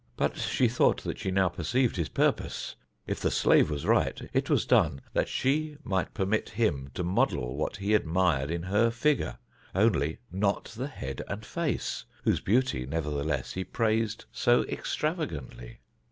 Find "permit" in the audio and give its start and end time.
6.15-6.49